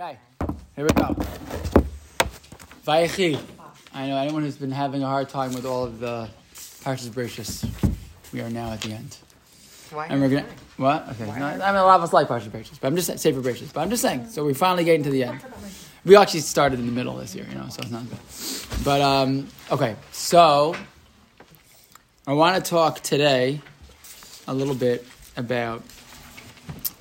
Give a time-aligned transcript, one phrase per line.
[0.00, 0.16] Okay,
[0.76, 1.14] here we go.
[2.86, 3.38] Vayechi.
[3.92, 7.68] I know anyone who's been having a hard time with all of the Parshas Bereshis.
[8.32, 9.18] We are now at the end.
[9.90, 10.06] Why?
[10.06, 10.46] And we're gonna
[10.78, 11.06] what?
[11.10, 11.26] Okay.
[11.26, 13.46] No, I mean a lot of us like Parshas Bereshis, but I'm just saying for
[13.46, 13.74] Bereshis.
[13.74, 14.28] But I'm just saying.
[14.28, 15.44] So we finally getting to the end.
[16.06, 18.82] We actually started in the middle this year, you know, so it's not good.
[18.82, 20.74] But um, okay, so
[22.26, 23.60] I want to talk today
[24.48, 25.06] a little bit
[25.36, 25.82] about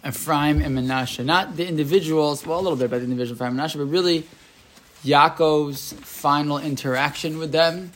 [0.07, 2.45] Ephraim and Menashe, not the individuals.
[2.45, 4.25] Well, a little bit about the individual Ephraim and Menashe, but really
[5.03, 7.91] Yaakov's final interaction with them,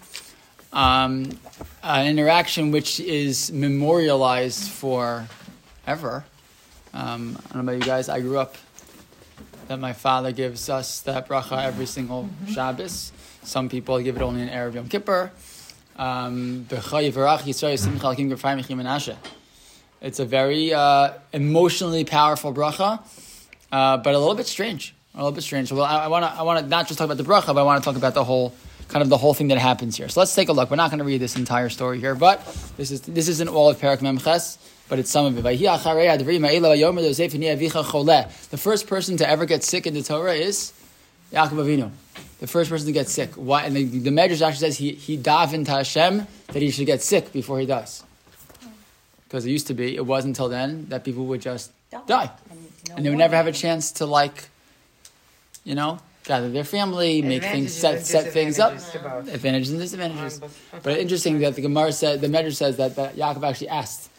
[0.72, 1.38] um,
[1.82, 6.26] an interaction which is memorialized forever.
[6.94, 8.10] Um, I don't know about you guys.
[8.10, 8.56] I grew up
[9.68, 13.12] that my father gives us that bracha every single Shabbos.
[13.44, 15.32] Some people give it only in Erev Yom Kippur.
[15.98, 16.66] Um,
[20.04, 23.00] it's a very uh, emotionally powerful bracha,
[23.72, 24.94] uh, but a little bit strange.
[25.16, 25.72] A little bit strange.
[25.72, 27.64] Well, I want to I want to not just talk about the bracha, but I
[27.64, 28.54] want to talk about the whole
[28.90, 30.10] kind of the whole thing that happens here.
[30.10, 30.70] So let's take a look.
[30.70, 32.46] We're not going to read this entire story here, but
[32.78, 34.58] this is this isn't all of Perak Memches,
[34.90, 35.44] but it's some of it.
[38.50, 40.74] The first person to ever get sick in the Torah is
[41.32, 41.92] Yaakov Avinu.
[42.40, 43.32] The first person to get sick.
[43.36, 43.64] Why?
[43.64, 47.02] And the, the Medrash actually says he he davened to Hashem that he should get
[47.02, 48.04] sick before he dies.
[49.34, 51.72] Because it used to be, it was until then that people would just
[52.06, 52.30] die,
[52.96, 54.48] and they would never have a chance to like,
[55.64, 58.76] you know, gather their family, make things, set set things up.
[58.76, 59.34] disadvantages.
[59.34, 60.42] Advantages and disadvantages.
[60.84, 64.12] But interesting that the Gemara said, the Medrash says that, that Yaakov actually asked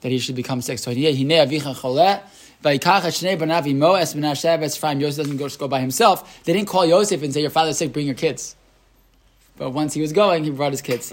[0.00, 0.78] that he should become sick.
[0.78, 2.22] So he Hinei avicha choleh,
[2.64, 5.00] vayikach et shnei banav imo es Menashe b'es Ephraim.
[5.00, 6.42] Yosef doesn't go, just go by himself.
[6.44, 8.56] They didn't call Yosef and say, your father's sick, bring your kids.
[9.58, 11.12] But once he was going, he brought his kids.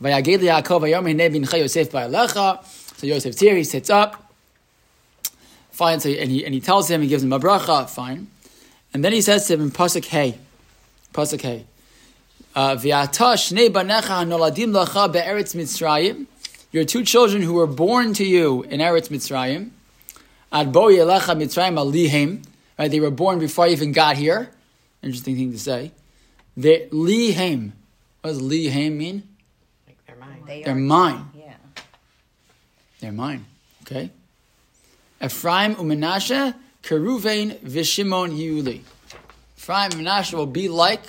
[0.00, 2.82] Vayagid Yaakov vayom hinei bincha Yosef ba'alecha.
[3.04, 4.32] So Yosef's here, he sits up.
[5.72, 8.28] Fine, so, and, he, and he tells him, he gives him a bracha, fine.
[8.94, 10.38] And then he says to him in Pasuk Hey,
[11.12, 11.66] Pasuk Hey,
[12.54, 16.24] uh, V'yata shnei banecha hanoladim lacha be'eretz Mitzrayim.
[16.72, 19.68] Your two children who were born to you in Eretz Mitzrayim.
[20.50, 22.42] Ad bo yelecha Mitzrayim alihem.
[22.78, 24.50] Right, they were born before I even got here.
[25.02, 25.92] Interesting thing to say.
[26.56, 27.72] They lihem.
[28.22, 29.28] What does lihem mean?
[29.86, 30.42] Like they're mine.
[30.46, 31.26] They They're are, mine.
[33.00, 33.00] Yeah.
[33.00, 33.46] They're mine.
[33.82, 34.10] Okay.
[35.22, 38.80] Ephraim umenashe keruvain v'shimon yuli.
[39.56, 41.00] Ephraim and Menashe will be like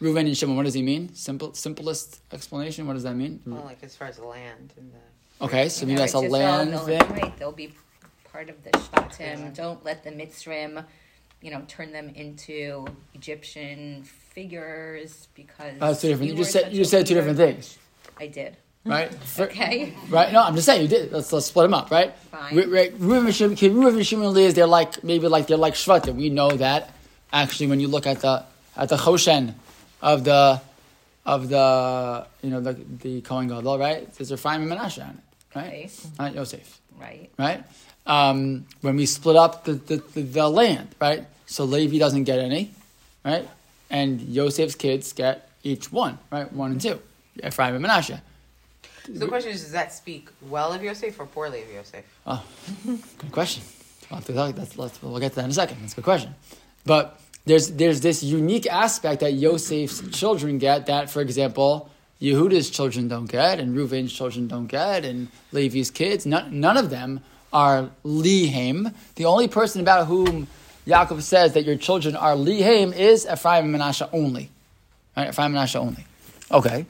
[0.00, 0.56] Reuven and Shimon.
[0.56, 1.14] What does he mean?
[1.14, 2.86] Simple, simplest explanation.
[2.86, 3.40] What does that mean?
[3.46, 5.44] Well, like as far as land and the.
[5.44, 7.00] Okay, so maybe Yeah, that's a it's just land all- thing.
[7.10, 7.72] Right, they'll be
[8.30, 9.54] part of the Shvatim.
[9.54, 10.84] Don't let the Mitzrim,
[11.40, 15.74] you know, turn them into Egyptian figures because.
[15.80, 16.28] Oh, That's two different.
[16.30, 17.78] You were just said you just said two different things,
[18.20, 18.56] I did.
[18.84, 19.10] Right?
[19.38, 19.94] Okay.
[20.08, 20.32] Right?
[20.32, 21.12] No, I'm just saying you did.
[21.12, 22.14] Let's let's split them up, right?
[22.30, 22.54] Fine.
[22.54, 26.14] Reuven and Shimon, and Shimon Leah, they're like maybe like they're like Shvatim.
[26.16, 26.90] We know that
[27.32, 28.44] actually when you look at the
[28.76, 29.54] at the Choshen
[30.00, 30.60] of the
[31.24, 34.12] of the you know the the Kohen Gadol, right?
[34.14, 35.66] There's Ephraim and Menashe on it, right?
[35.66, 35.90] Okay.
[36.18, 37.30] Not Yosef, Right.
[37.38, 37.64] right?
[38.06, 41.24] Um, when we split up the, the, the, the land, right?
[41.46, 42.72] So Levi doesn't get any,
[43.24, 43.48] right?
[43.90, 46.52] And Yosef's kids get each one, right?
[46.52, 47.00] One and two,
[47.44, 48.20] Ephraim and Menashe.
[49.08, 52.04] The question is, does that speak well of Yosef or poorly of Yosef?
[52.26, 52.44] Oh, ah,
[53.18, 53.62] good question.
[54.10, 55.78] We'll, that's, let's, we'll get to that in a second.
[55.80, 56.34] That's a good question.
[56.84, 61.90] But there's, there's this unique aspect that Yosef's children get that, for example,
[62.20, 66.90] Yehuda's children don't get, and Reuven's children don't get, and Levi's kids, none, none of
[66.90, 67.20] them
[67.52, 68.94] are Lihem.
[69.16, 70.46] The only person about whom
[70.86, 74.50] Yaakov says that your children are Lihem is Ephraim and Menashe only.
[75.16, 75.30] Right?
[75.30, 76.06] Ephraim and Menashe only.
[76.50, 76.86] Okay.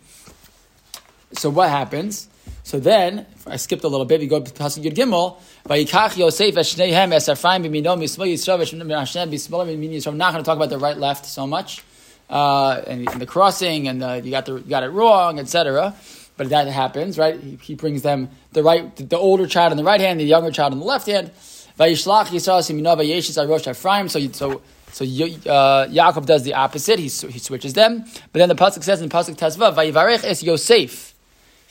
[1.34, 2.28] So what happens?
[2.65, 4.20] So then, I skipped a little bit.
[4.20, 5.37] We go to Pasuk Yud Gimel.
[5.66, 10.06] Vayikach Yosef es shneihem es Ephraim b'mino mismo Yisrael v'shmim Hashem Yisrael.
[10.06, 11.82] I'm not going to talk about the right left so much,
[12.31, 15.94] uh, and, and the crossing, and the, you got the you got it wrong, etc.
[16.37, 17.38] But that happens, right?
[17.38, 20.53] He, he brings them the right, the, older child on the right hand, the younger
[20.53, 21.32] child on the left hand.
[21.78, 24.09] Vayishlach Yisrael simino vayeshis arosh Ephraim.
[24.09, 24.62] So so.
[24.94, 26.99] So uh, Yaakov does the opposite.
[26.99, 28.05] He, he switches them.
[28.31, 31.12] But then the pasuk says in pasuk Tezva, "Vayivarech es Yosef."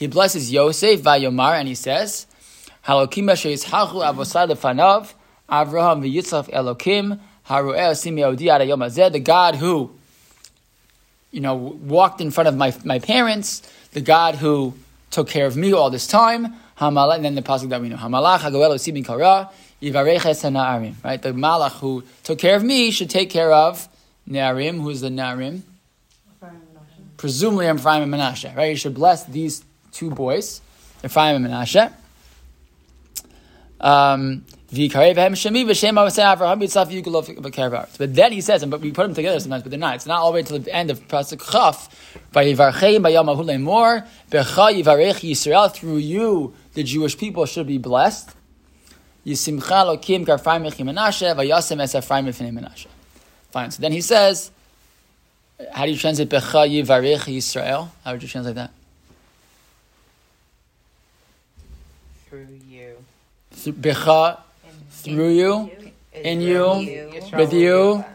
[0.02, 2.26] He blesses Yosef vayomar, and he says,
[2.88, 5.14] "Halokim sheyitzhachu avosad lefanav
[5.48, 9.92] Avraham v'Yitzchak Elokim harueh osim yehudi ad hayom hazeh." The God who,
[11.30, 13.62] you know, walked in front of my my parents,
[13.92, 14.74] the God who
[15.12, 16.56] took care of me all this time.
[16.80, 19.52] Hamalach, and then the pasuk that we know, Hamalach hagoel osim kara
[19.84, 20.96] yivarech es hanaarim.
[21.04, 23.88] Right, the Malach who took care of me should take care of
[24.28, 24.82] Naarim.
[24.82, 25.62] Who's the Naarim?
[27.18, 28.56] Presumably I'm Ephraim and Menashe.
[28.56, 30.62] Right, you should bless these two boys,
[31.04, 31.92] Ephraim and Menashe.
[33.80, 34.46] Um,
[37.98, 39.96] But then he says, but we put them together sometimes, but they're not.
[39.96, 41.90] It's not all the way to the end of Pasuk Chaf.
[45.20, 45.74] Yisrael.
[45.74, 48.30] Through you, the Jewish people should be blessed.
[53.52, 53.72] Fine.
[53.72, 54.52] So then he says,
[55.74, 57.90] how do you translate Becha Yivarech Yisrael?
[58.06, 58.72] How would you translate that?
[62.30, 63.04] Through you.
[63.68, 64.40] Becha,
[64.90, 65.72] through you,
[66.14, 68.06] in you, Yisrael with you.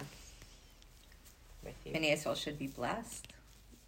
[1.64, 1.92] be With you.
[1.92, 3.28] Bnei Yisrael should be blessed.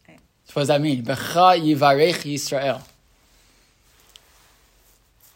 [0.07, 1.05] So what does that mean?
[1.05, 2.83] Becha Yivarech Yisrael.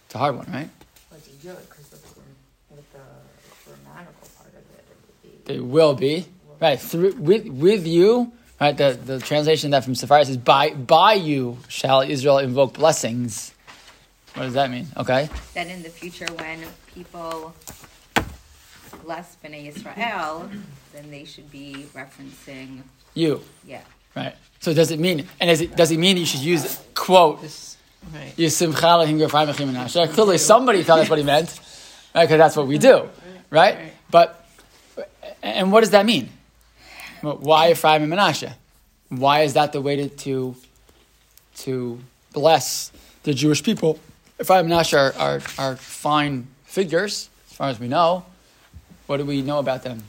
[0.07, 0.69] It's a hard one, right?
[1.11, 3.01] But you do it because with the, with the
[3.65, 5.53] grammatical part of it, it would be.
[5.53, 6.27] They will be
[6.61, 8.33] right through with with you.
[8.61, 8.77] Right.
[8.77, 13.53] The the translation of that from Sefaria says by by you shall Israel invoke blessings.
[14.35, 14.87] What does that mean?
[14.97, 15.29] Okay.
[15.55, 16.61] That in the future, when
[16.95, 17.55] people
[19.05, 20.49] bless Bnei Israel,
[20.93, 22.81] then they should be referencing,
[23.15, 23.43] You.
[23.67, 23.83] yeah.
[24.17, 24.35] Right.
[24.61, 25.27] So does it mean?
[25.41, 27.41] And is it, does it mean you should use quote?
[28.13, 28.35] Right.
[28.37, 30.13] Yisimcha Elohim Gafraim Echim Menashe?
[30.13, 31.49] Clearly, somebody thought that's what he meant,
[32.15, 32.25] right?
[32.25, 33.09] Because that's what we do,
[33.51, 33.93] right?
[34.11, 34.45] But
[35.43, 36.29] and what does that mean?
[37.23, 38.53] Well, Why Ephraim and Menashe?
[39.09, 40.57] Why is that the way to to,
[41.59, 41.99] to
[42.33, 42.93] bless
[43.23, 43.99] the Jewish people?
[44.41, 48.25] Ephraim and Menashe are, are, are fine figures, as far as we know.
[49.07, 50.03] What do we know about them?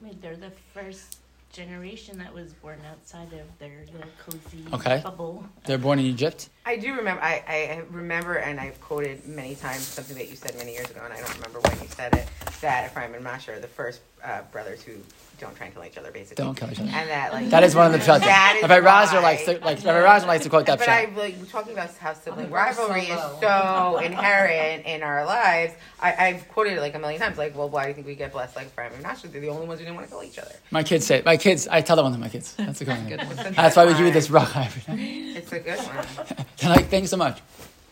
[0.00, 1.16] I mean, they're the first
[1.52, 5.00] generation that was born outside of their little cozy Okay.
[5.02, 5.44] bubble.
[5.64, 6.50] They're born in Egypt.
[6.66, 7.22] I do remember.
[7.22, 11.00] I, I remember, and I've quoted many times something that you said many years ago,
[11.04, 12.28] and I don't remember when you said it.
[12.60, 14.92] That Ephraim and Masha are the first uh, brothers who
[15.38, 16.44] don't try and kill each other, basically.
[16.44, 16.88] Don't kill each other.
[16.92, 18.18] And that like That is one of the pshat.
[18.20, 21.12] That is Rabbi Razer likes to like Rabbi Razer likes to quote that But pshat.
[21.12, 25.24] I like we're talking about how sibling the verse rivalry is so inherent in our
[25.24, 25.74] lives.
[26.00, 27.38] I, I've quoted it like a million times.
[27.38, 29.28] Like, well, why do you think we get blessed like Ephraim and Masha?
[29.28, 30.52] They're the only ones who didn't want to kill each other.
[30.72, 32.54] My kids say, my kids, I tell that one to my kids.
[32.54, 33.54] That's a good one.
[33.54, 34.98] That's why we give you this rock every time.
[34.98, 36.36] It's a good one.
[36.56, 37.40] They're like, thanks so much.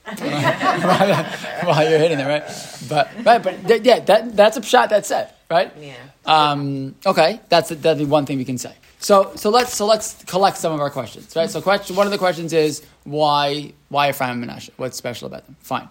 [0.06, 2.44] While you're hitting it, right?
[2.88, 4.88] But right, but th- yeah, that that's a shot.
[4.88, 5.72] That's it, right?
[5.80, 5.94] Yeah.
[6.24, 8.72] Um, okay, that's that'd be one thing we can say.
[9.00, 11.50] So so let's so let's collect some of our questions, right?
[11.50, 14.70] So question one of the questions is why why Ephraim and Menashe?
[14.76, 15.56] What's special about them?
[15.60, 15.88] Fine.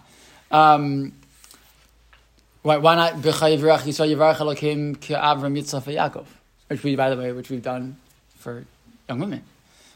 [0.50, 1.12] Um,
[2.62, 6.26] why, why not B'chai Yisrael Yivarach Elokim Avram Yitzchak Yaakov?
[6.68, 7.96] Which we, by the way, which we've done
[8.38, 8.64] for
[9.08, 9.42] young women,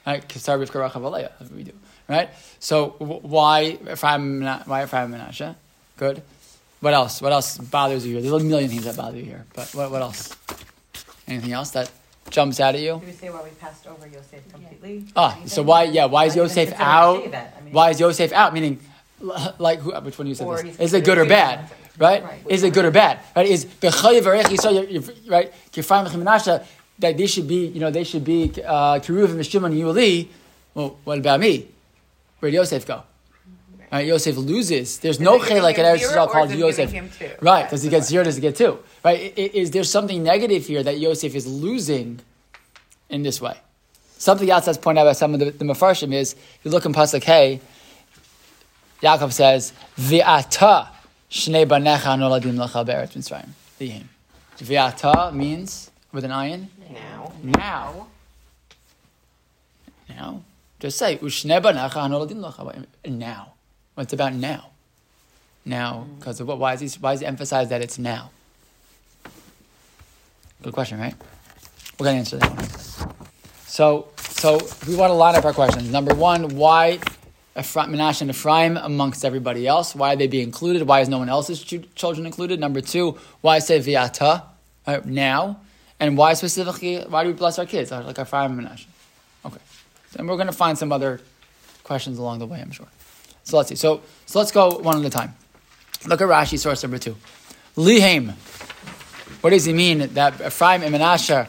[0.07, 0.27] right?
[0.29, 1.73] Kisar Rivka Rachav Aleah, that's what we do,
[2.11, 2.29] right?
[2.59, 5.55] So wh- why Ephraim and Mena- why Ephraim and Menashe?
[5.97, 6.23] Good.
[6.81, 7.21] What else?
[7.23, 8.23] What else bothers you here?
[8.23, 10.35] There's a million things that bother you here, but what, what else?
[11.29, 11.91] Anything else that
[12.31, 12.95] jumps out at you?
[12.99, 15.05] Did we say why we passed over Yosef completely?
[15.15, 15.85] Ah, so why?
[15.85, 17.19] Yeah, why is Yosef out?
[17.35, 18.53] I mean- Why is Yosef out?
[18.55, 18.81] Meaning,
[19.59, 20.79] like, who, which one you said this?
[20.81, 21.71] Is it good or bad?
[21.99, 22.23] Right?
[22.25, 22.41] Right.
[22.49, 23.21] Is it good or bad?
[23.37, 23.47] Right?
[23.47, 25.53] Is b'chayev arech Yisrael, right?
[25.73, 26.65] Kifraim v'chim
[27.01, 30.29] that they should be, you know, they should be uh, Kiruv and Shimon and Yuli.
[30.75, 31.69] Well, what about me?
[32.41, 33.03] Where'd Yosef go?
[33.93, 34.07] Right?
[34.07, 34.99] Yosef loses.
[34.99, 37.43] There's no Is giving chelek in Eretz Yisrael called Yosef.
[37.43, 37.69] Right?
[37.69, 38.25] Does he get zero?
[38.25, 38.79] Does he get two?
[39.05, 39.37] Right?
[39.37, 42.21] Is there something negative here that Yosef is losing
[43.09, 43.59] in this way?
[44.17, 46.85] Something else that's pointed out by some of the, the Mefarshim is, if you look
[46.85, 47.61] in Pasuk Hey,
[49.03, 50.89] Yaakov says, V'ata
[51.31, 53.49] shnei banecha noladim lecha be'eretz Mitzrayim.
[53.81, 54.05] V'yim.
[54.59, 57.33] V'ata means, with an ayin, Now.
[57.43, 58.07] now.
[60.09, 60.43] Now.
[60.81, 63.53] Just say, Ushne banecha noladim lecha be'eretz Now.
[63.95, 64.71] What's about now?
[65.65, 66.59] Now, because of what?
[66.59, 68.31] Why is, he, why is he emphasize that it's now?
[70.63, 71.15] Good question, right?
[71.99, 73.15] We're going to answer that one.
[73.67, 74.59] So, so
[74.89, 75.91] we want to line up our questions.
[75.91, 76.99] Number one, why
[77.55, 79.95] Ephra- Menashe and Ephraim amongst everybody else?
[79.95, 80.89] Why are they be included?
[80.89, 82.59] Why is no one else's ch- children included?
[82.59, 84.45] Number two, why say Viata
[84.87, 85.61] uh, now?
[85.99, 88.87] And why specifically, why do we bless our kids, like Ephraim and Menashe?
[90.17, 91.21] And we're going to find some other
[91.85, 92.87] questions along the way, I'm sure.
[93.45, 93.77] So let's see.
[93.77, 95.35] So, so let's go one at a time.
[96.07, 97.17] Look at Rashi, source number two.
[97.77, 98.33] Lihaim.
[99.43, 101.49] What does he mean that Ephraim and Menashe,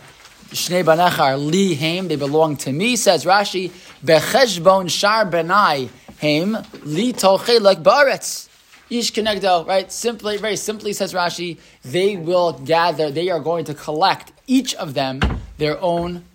[0.50, 2.96] Shnei Banecha are Lihaim, they belong to me?
[2.96, 3.72] Says Rashi,
[4.04, 5.90] Becheshbon Shar Benai
[6.22, 8.48] Haim Li Tochelek Baretz.
[8.90, 9.90] Ish Kenegdo, right?
[9.90, 14.94] Simply, very simply says Rashi, they will gather, they are going to collect, each of
[14.94, 15.22] them,
[15.58, 16.26] their own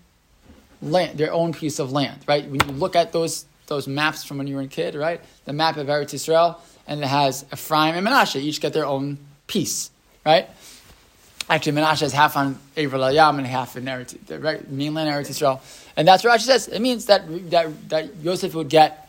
[0.82, 2.48] land, their own piece of land, right?
[2.48, 5.20] When you look at those those maps from when you were a kid, right?
[5.44, 9.18] The map of Eretz Israel, and it has Ephraim and Menashe, each get their own
[9.48, 9.90] piece,
[10.24, 10.48] right?
[11.48, 15.60] Actually, Menashe is half on Ever Yam and half in Eretz, the mainland Eretz Israel,
[15.96, 16.68] and that's what Rashi says.
[16.68, 19.08] It means that that that Yosef would get.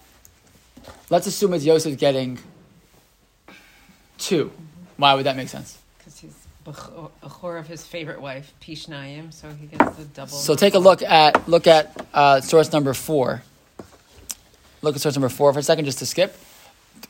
[1.10, 2.40] Let's assume it's Yosef getting
[4.18, 4.52] two.
[4.98, 5.78] Why would that make sense?
[6.68, 10.28] Because he's bech- a chor of his favorite wife, Pishnayim, so he gets the double.
[10.28, 13.42] So take a look at look at uh, source number four.
[14.82, 16.36] Look at source number four for a second, just to skip.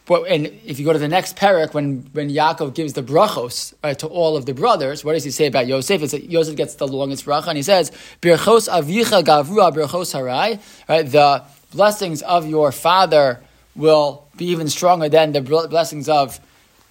[0.06, 3.74] But and if you go to the next parak, when when Yaakov gives the brachos
[3.84, 6.02] right, to all of the brothers, what does he say about Yosef?
[6.02, 10.60] It's that Yosef gets the longest bracha, and he says, "Birchos avicha gavrua birchos harai."
[10.88, 13.42] Right, the blessings of your father
[13.76, 16.40] will be even stronger than the blessings of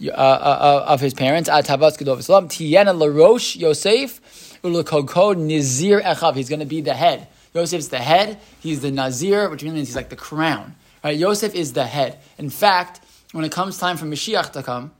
[0.03, 1.49] uh, uh, of his parents.
[1.49, 2.49] Atavas gedov Islam.
[2.49, 4.21] Tiena larosh Yosef
[4.63, 6.35] nizir echav.
[6.35, 7.29] He's going to be the head.
[7.55, 8.39] Yosef's the head.
[8.61, 10.75] He's the nazir, which means he's like the crown.
[11.03, 11.17] Right?
[11.17, 12.19] Yosef is the head.
[12.39, 13.01] In fact,
[13.33, 14.93] when it comes time for Mashiach to come,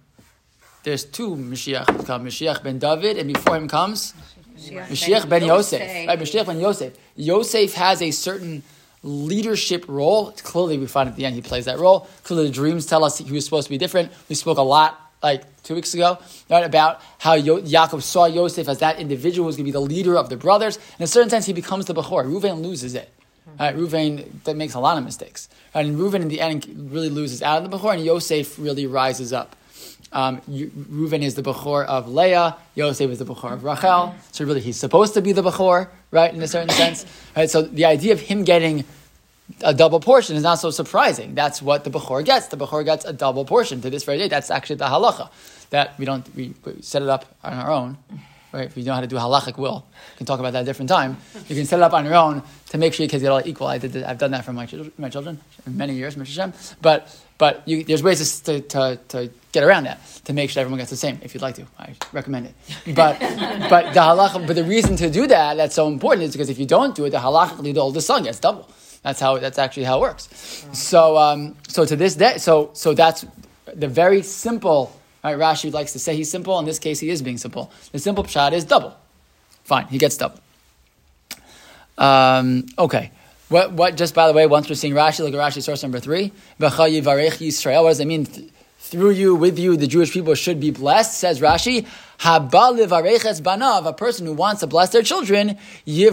[0.83, 4.15] there's two Mashiach to come: Mashiach ben David, and before him comes
[4.59, 5.81] Mashiach ben Yosef.
[5.81, 6.19] Right?
[6.19, 6.95] Mashiach ben Yosef.
[7.17, 8.63] Yosef has a certain
[9.03, 10.33] leadership role.
[10.33, 12.09] Clearly, we find at the end he plays that role.
[12.25, 14.13] Clearly, the dreams tell us he was supposed to be different.
[14.29, 16.19] We spoke a lot like two weeks ago,
[16.51, 19.73] right, about how Yo- Yaakov saw Yosef as that individual who was going to be
[19.73, 20.79] the leader of the brothers.
[20.99, 22.25] In a certain sense, he becomes the Bechor.
[22.27, 23.13] Reuven loses it.
[23.45, 23.63] Hmm.
[23.63, 25.49] Right, Reuven that makes a lot of mistakes.
[25.75, 28.87] Right, and Reuven in the end really loses out of the Bechor, and Yosef really
[28.87, 29.57] rises up.
[30.13, 32.57] Um, Reuven is the Bechor of Leah.
[32.75, 34.15] Yosef is the Bechor of Rachel.
[34.33, 36.33] So really, he's supposed to be the Bechor, right?
[36.33, 37.05] In a certain sense,
[37.37, 37.51] right?
[37.51, 38.85] So the idea of him getting
[39.63, 41.35] a double portion is not so surprising.
[41.35, 42.47] That's what the Bechor gets.
[42.49, 44.29] The Bechor gets a double portion to this very day.
[44.29, 45.31] That's actually the halacha.
[45.71, 47.99] That we don't we, we set it up on our own.
[48.57, 48.65] Right?
[48.65, 50.89] If you know how to do halachic will, you can talk about that a different
[50.89, 51.19] time.
[51.47, 53.43] You can set it up on your own to make sure your kids get all
[53.45, 53.67] equal.
[53.67, 56.29] I did I've done that for my children, my children in many years, Mr.
[56.29, 56.55] Shem.
[56.81, 60.79] But but you, there's ways to, to, to get around that to make sure everyone
[60.79, 61.19] gets the same.
[61.23, 62.55] If you'd like to, I recommend it.
[62.95, 63.21] But
[63.69, 66.59] but the halacha, but the reason to do that that's so important is because if
[66.59, 68.71] you don't do it, the halachically the oldest son gets double.
[69.03, 70.31] That's how that's actually how it works.
[70.73, 73.27] So um, so to this day, so so that's
[73.75, 74.99] the very simple.
[75.27, 76.57] Right, Rashi likes to say he's simple.
[76.61, 77.73] In this case, he is being simple.
[77.91, 78.97] The simple pshat is double.
[79.65, 80.39] Fine, he gets double.
[81.99, 83.11] Um, okay.
[83.49, 85.99] What, what, just by the way, once we're seeing Rashi, look at Rashi source number
[85.99, 86.31] three.
[86.61, 87.83] Yisrael.
[87.83, 88.27] What does it mean?
[88.27, 91.87] Th- Through you, with you, the Jewish people should be blessed, says Rashi.
[92.25, 96.13] A person who wants to bless their children, you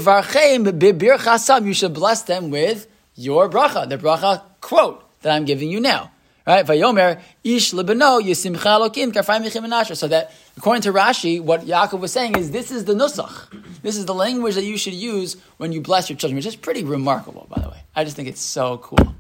[1.73, 6.09] should bless them with your bracha, the bracha quote that I'm giving you now.
[6.45, 6.65] Right?
[6.65, 9.95] Vayomer, ish lebeno yisimcha elokim.
[9.95, 13.47] So that, according to Rashi, what Yaakov was saying is this is the nusach.
[13.81, 16.55] This is the language that you should use when you bless your children, which is
[16.55, 17.83] pretty remarkable, by the way.
[17.95, 19.15] I just think it's so cool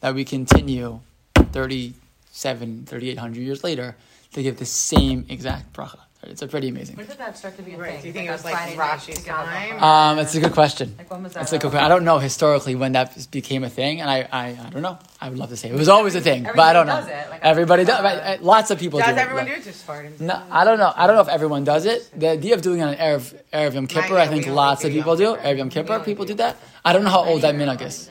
[0.00, 1.00] that we continue
[1.34, 3.96] 37, 3,800 years later
[4.32, 5.98] to give the same exact bracha.
[6.24, 7.92] It's a pretty amazing When did that start to be a Right.
[7.92, 8.00] thing?
[8.02, 9.80] Do you think it was like Friday Rashi's time?
[9.82, 10.94] Um, it's a good question.
[10.98, 11.42] Like when was that?
[11.44, 11.84] It's a good question.
[11.84, 14.98] I don't know historically when that became a thing, and I, I, I don't know.
[15.20, 16.96] I would love to say it was always a thing, but I don't know.
[16.96, 18.02] Everybody does it, like- Everybody does.
[18.02, 19.18] right, uh, Lots of people Does do it.
[19.18, 19.54] everyone right.
[19.54, 19.64] do it?
[19.64, 20.20] Just Spartans.
[20.20, 20.92] No, I don't know.
[20.94, 22.10] I don't know if everyone does it.
[22.18, 24.90] The idea of doing it on Erev, Erev Yom Kippur, yeah, I think lots of
[24.90, 25.36] people do.
[25.36, 25.46] Kippur.
[25.48, 26.56] Erev Yom Kippur, people do do that.
[26.84, 28.10] I don't know how old that minhag is.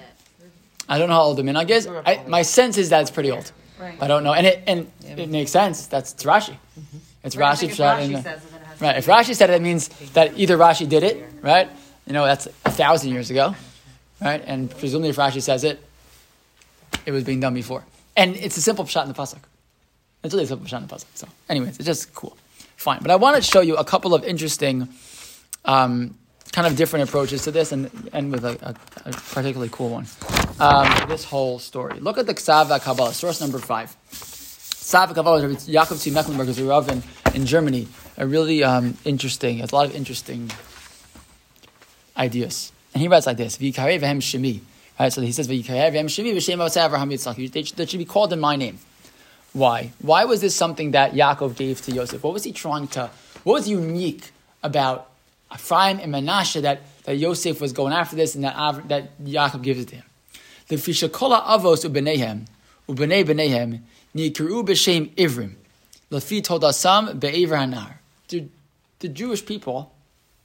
[0.87, 1.85] I don't know how old the minhag is.
[1.85, 2.27] Grew up I, old.
[2.29, 3.51] my sense is that it's pretty old.
[3.79, 3.97] Right.
[4.01, 5.87] I don't know, and it and it makes sense.
[5.87, 6.55] That's it's Rashi.
[7.27, 7.69] It's Right, Rashi.
[7.69, 8.39] Rashi the- it,
[8.79, 8.97] Right.
[8.97, 11.67] If Rashi said it, it means that either Rashi did it, right?
[12.05, 13.55] You know, that's a thousand years ago,
[14.21, 14.41] right?
[14.45, 15.83] And presumably, if Rashi says it,
[17.05, 17.83] it was being done before.
[18.15, 19.39] And it's a simple shot in the pasuk.
[20.23, 21.05] It's really a simple shot in the pasuk.
[21.15, 22.37] So, anyways, it's just cool.
[22.77, 22.99] Fine.
[23.01, 24.87] But I wanted to show you a couple of interesting,
[25.65, 26.15] um,
[26.53, 30.07] kind of different approaches to this, and and with a, a, a particularly cool one.
[30.59, 31.99] Um, this whole story.
[31.99, 33.95] Look at the Ksav Kabbalah, source number five.
[34.89, 37.03] Kabbalah, it's Yaakov Tzvi Mecklenburg, is a Rav in,
[37.35, 37.87] in Germany.
[38.17, 40.49] A really um, interesting, has a lot of interesting
[42.15, 42.71] ideas.
[42.93, 44.61] And he writes like this: V'yikarei v'hem shemi.
[44.97, 47.75] Right, so he says v'yikarei v'hem shemi v'shem Avraham Yitzchak.
[47.75, 48.79] They should- be called in my name.
[49.51, 49.91] Why?
[50.01, 52.23] Why was this something that Yaakov gave to Yosef?
[52.23, 53.09] What was he trying to?
[53.43, 54.31] What was unique
[54.63, 55.09] about
[55.53, 59.61] Ephraim and Menashe that, that Yosef was going after this and that Av, that Yaakov
[59.61, 60.03] gives it to him?
[60.69, 62.45] The fishakola avos ubenehem
[62.87, 63.81] ubnei benehem
[64.15, 65.55] nikru b'shem ivrim
[66.11, 67.93] lefi todasam be'ivr hanar.
[68.29, 68.47] The,
[68.99, 69.93] the Jewish people,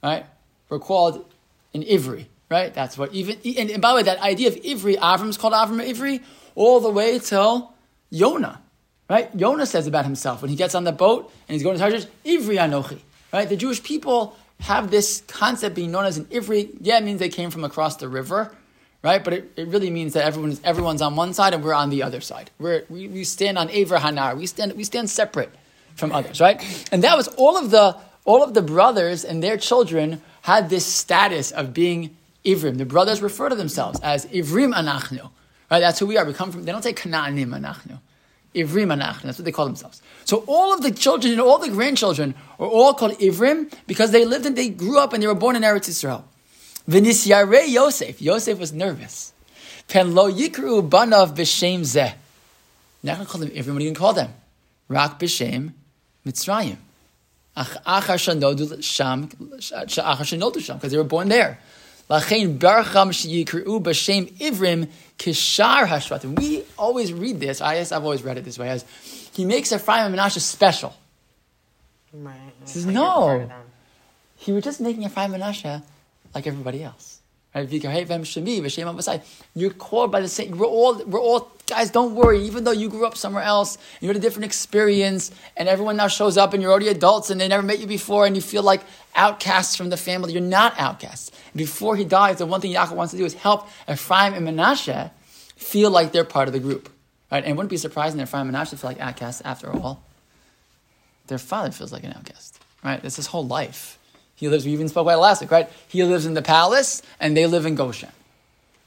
[0.01, 0.25] right,
[0.69, 1.25] were called
[1.73, 2.73] an Ivri, right?
[2.73, 5.85] That's what even and, and by the way, that idea of Ivri, Avram's called Avram
[5.85, 6.21] Ivri,
[6.55, 7.73] all the way till
[8.09, 8.61] Yonah.
[9.09, 9.29] Right?
[9.35, 12.05] Yonah says about himself when he gets on the boat and he's going to Tarshish,
[12.25, 12.99] Ivri Anochi.
[13.31, 13.47] Right?
[13.49, 16.69] The Jewish people have this concept being known as an Ivri.
[16.79, 18.55] Yeah, it means they came from across the river,
[19.03, 19.23] right?
[19.23, 21.89] But it, it really means that everyone is, everyone's on one side and we're on
[21.89, 22.49] the other side.
[22.57, 24.37] We're, we, we stand on Avra Hanar.
[24.37, 25.51] We stand, we stand separate
[25.95, 26.61] from others, right?
[26.91, 27.95] And that was all of the
[28.25, 32.77] all of the brothers and their children had this status of being Ivrim.
[32.77, 35.29] The brothers refer to themselves as Ivrim Anachnu.
[35.69, 35.79] Right?
[35.79, 36.25] That's who we are.
[36.25, 37.99] We come from, they don't say Kanaanim Anachnu.
[38.55, 39.23] Ivrim Anachnu.
[39.23, 40.01] That's what they call themselves.
[40.25, 44.25] So all of the children and all the grandchildren are all called Ivrim because they
[44.25, 46.23] lived and they grew up and they were born in Eretz Yisrael.
[46.89, 48.21] V'nisyarei Yosef.
[48.21, 49.33] Yosef was nervous.
[49.87, 52.13] Pen lo yikru banav b'shem zeh.
[53.01, 54.33] Not going to call them are you to call them?
[54.87, 55.73] Rak b'shem
[56.25, 56.77] Mitzrayim.
[57.55, 61.59] Achar shanodu sham, achar shanodu sham, because they were born there.
[62.09, 66.37] Lachein barcham sheyikru b'shem Ivrim kishar hashvatim.
[66.37, 67.61] We always read this.
[67.61, 68.83] I guess I've always read it this way as
[69.33, 70.93] he makes Ephraim and Menashe special.
[72.11, 72.35] Right.
[72.65, 73.49] says, Like "No."
[74.37, 75.81] He was just making Ephraim and Menashe
[76.33, 77.19] like everybody else.
[77.55, 77.69] Right?
[79.55, 80.57] You're called by the same.
[80.57, 81.03] We're all.
[81.05, 81.91] We're all guys.
[81.91, 82.43] Don't worry.
[82.45, 86.07] Even though you grew up somewhere else, you had a different experience, and everyone now
[86.07, 88.63] shows up, and you're already adults, and they never met you before, and you feel
[88.63, 88.81] like
[89.15, 90.33] outcasts from the family.
[90.33, 91.31] You're not outcasts.
[91.55, 95.11] Before he dies, the one thing Yaakov wants to do is help Ephraim and Menashe
[95.55, 96.89] feel like they're part of the group.
[97.31, 97.43] Right?
[97.45, 100.03] And wouldn't be surprising that Ephraim and Menashe feel like outcasts after all.
[101.27, 102.59] Their father feels like an outcast.
[102.83, 103.01] Right?
[103.01, 103.99] That's his whole life.
[104.43, 105.69] He lives, we even spoke about it last week, right?
[105.87, 108.09] He lives in the palace and they live in Goshen.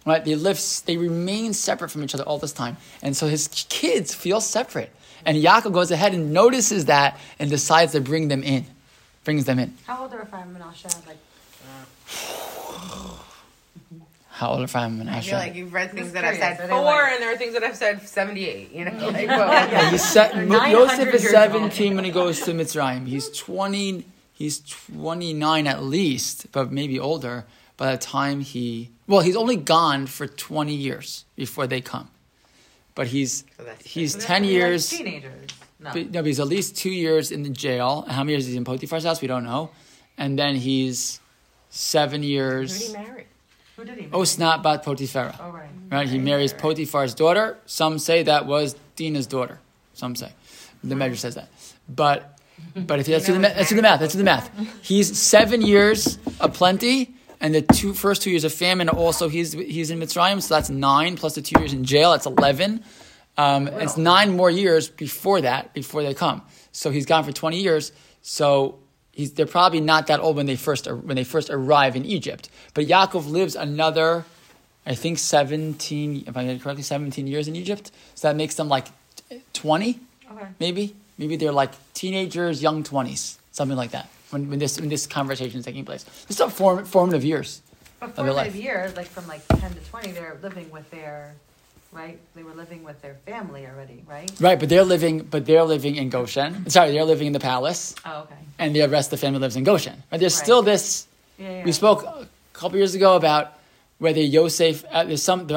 [0.05, 0.23] Right?
[0.23, 2.77] They live, they remain separate from each other all this time.
[3.01, 4.91] And so his kids feel separate.
[5.25, 8.67] And Yaakov goes ahead and notices that and decides to bring them in.
[9.25, 9.73] Brings them in.
[9.87, 11.07] How old are Ephraim and Menashe?
[11.07, 11.17] Like,
[14.33, 16.69] How old are Ephraim and I feel like you've read things that I've said are
[16.69, 18.73] four, like- and there are things that I've said seventy-eight.
[18.73, 22.41] You know, like, well, Yeah, he's set, They're Yosef is years 17 when he goes
[22.43, 23.07] to Mitzrayim.
[23.07, 24.05] He's 20,
[24.37, 27.47] he's 29 at least, but maybe older
[27.79, 32.09] by the time he, well, he's only gone for 20 years before they come.
[32.95, 35.51] But he's, oh, So he's so they're 10 like years, teenagers.
[35.81, 35.91] No.
[35.93, 38.05] but, no, but he's at least two years in the jail.
[38.09, 39.21] How many years is he in Potiphar's house?
[39.21, 39.71] We don't know.
[40.19, 41.21] And then he's
[41.71, 42.73] seven years.
[42.73, 42.93] who years.
[42.93, 43.27] did he marry?
[43.77, 44.05] Who did he?
[44.07, 44.11] Oh, marry?
[44.13, 45.37] Oh, Osnat bat Potiphera.
[45.41, 45.69] Oh, right.
[45.91, 46.09] Right?
[46.09, 47.59] He marries Potiphar's daughter.
[47.67, 49.61] Some say that was Dina's daughter.
[49.95, 50.33] Some say.
[50.83, 51.49] The measure says that.
[51.89, 52.36] But
[52.75, 54.01] but if you, let's, do the, ma- let's do the math.
[54.01, 54.51] Let's do the math.
[54.83, 58.89] He's seven years of plenty, and the two first two years of famine.
[58.89, 62.13] Also, he's he's in Mitzrayim, so that's nine plus the two years in jail.
[62.13, 62.83] That's eleven.
[63.37, 66.41] Um, It's nine more years before that, before they come.
[66.73, 67.93] So he's gone for twenty years.
[68.23, 68.79] So
[69.13, 72.49] he's, they're probably not that old when they first when they first arrive in Egypt.
[72.75, 74.25] But Yaakov lives another,
[74.87, 76.25] I think seventeen.
[76.27, 77.91] If I get it correctly, seventeen years in Egypt.
[78.15, 78.87] So that makes them like
[79.53, 80.01] twenty,
[80.33, 80.47] Okay.
[80.59, 80.95] maybe.
[81.19, 84.09] Maybe they're like teenagers, young twenties, something like that.
[84.31, 87.63] When, when this when this conversation is taking place, this is form, formative years.
[88.01, 91.35] But formative years, like from like 10 to 20, they're living with their,
[91.93, 92.19] right?
[92.35, 94.31] They were living with their family already, right?
[94.39, 96.69] Right, but they're living, but they're living in Goshen.
[96.69, 98.35] Sorry, they're living in the palace, Oh, okay.
[98.59, 100.03] and the rest of the family lives in Goshen.
[100.13, 100.19] Right?
[100.21, 100.45] There's Right.
[100.45, 101.07] still this.
[101.39, 101.65] Yeah, yeah.
[101.65, 103.55] We spoke a couple years ago about
[103.99, 104.85] whether Yosef.
[104.91, 105.55] Uh, there's some the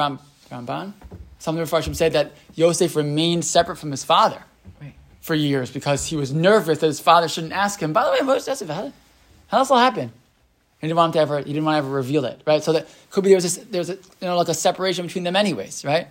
[0.50, 0.92] Ramban.
[1.40, 4.42] Some of the Mepharshim said that Yosef remained separate from his father
[4.80, 4.94] Right.
[5.20, 7.92] For years because he was nervous that his father shouldn't ask him.
[7.92, 8.92] By the way, Yosef, how did,
[9.48, 10.12] how did this all happen?
[10.80, 11.38] He didn't want him to ever.
[11.38, 12.62] He didn't want to ever reveal it, right?
[12.62, 15.06] So that could be there was this, there was a, you know like a separation
[15.06, 16.08] between them, anyways, right?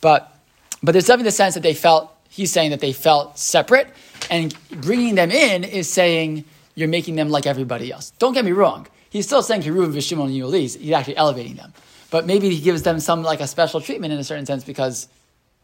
[0.00, 0.34] But
[0.82, 2.14] but there's definitely the sense that they felt.
[2.30, 3.88] He's saying that they felt separate,
[4.30, 8.12] and bringing them in is saying you're making them like everybody else.
[8.18, 8.86] Don't get me wrong.
[9.10, 10.78] He's still saying Kiruvim Vishimon and Yulis.
[10.78, 11.74] He's actually elevating them,
[12.10, 15.08] but maybe he gives them some like a special treatment in a certain sense because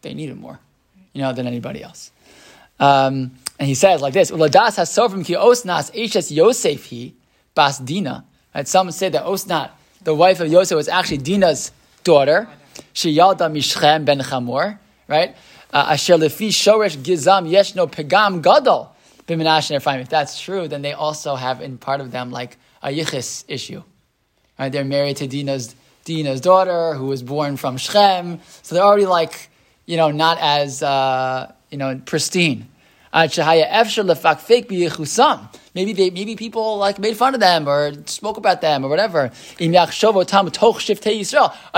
[0.03, 0.59] they need him more,
[1.15, 2.11] you know, than anybody else.
[2.81, 7.15] Um, and he says like this: "Uladas hasofrim ki osnas eshes Yosef he
[7.55, 8.67] bas Dina." Right?
[8.69, 9.71] Some say that Osnat,
[10.03, 11.73] the wife of Yosef, was actually Dina's
[12.05, 12.49] daughter.
[12.93, 15.37] She yalda mishchem ben Chamor, right?
[15.73, 18.95] Uh, Asher lefi shoresh gizam yeshno pegam gadol
[19.27, 20.01] b'minash and Ephraim.
[20.01, 23.83] If that's true, then they also have in part of them like a yichis issue.
[24.59, 24.71] Right?
[24.71, 28.41] They're married to Dina's Dina's daughter, who was born from Shechem.
[28.63, 29.49] So they're already like,
[29.87, 32.69] you know, not as uh, you know pristine.
[33.13, 33.35] Maybe
[35.93, 39.25] they, maybe people like made fun of them or spoke about them or whatever.
[39.25, 39.33] Are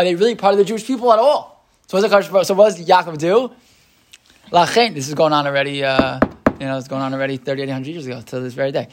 [0.04, 1.64] they really part of the Jewish people at all?
[1.86, 3.50] So what's the so what does Yaakov do?
[4.94, 5.82] This is going on already.
[5.82, 6.20] Uh,
[6.60, 8.88] you know, it's going on already 3,800 years ago till this very day.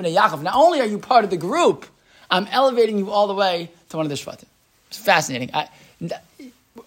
[0.00, 0.42] B'nei Yaakov.
[0.42, 1.86] Not only are you part of the group,
[2.30, 4.44] I'm elevating you all the way to one of the Shvatim.
[4.88, 5.50] It's fascinating.
[5.54, 5.68] I,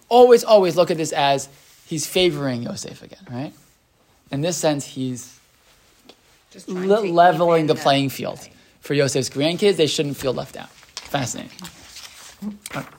[0.08, 1.48] always, always look at this as
[1.86, 3.52] he's favoring Yosef again, right?
[4.30, 5.38] In this sense, he's
[6.50, 8.40] Just le- leveling the playing field.
[8.80, 10.70] For Yosef's grandkids, they shouldn't feel left out.
[10.70, 11.58] Fascinating.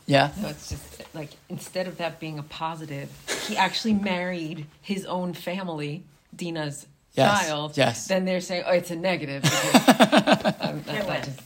[0.06, 0.30] Yeah?
[0.32, 3.10] So it's just like instead of that being a positive,
[3.48, 6.04] he actually married his own family,
[6.36, 7.48] Dina's Yes.
[7.48, 8.08] child, Yes.
[8.08, 9.44] then they're saying, oh, it's a negative.